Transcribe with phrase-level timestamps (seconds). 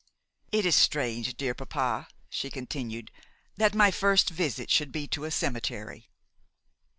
[0.51, 3.11] 'It is strange, dear papa,' she continued,
[3.57, 6.09] 'that my first visit should be to a cemetery.